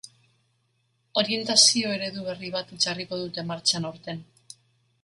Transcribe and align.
Orientazio 1.23 1.93
eredu 1.99 2.27
berri 2.31 2.51
bat 2.59 2.75
jarriko 2.87 3.21
dute 3.25 3.49
martxan 3.53 3.89
aurten. 3.93 4.27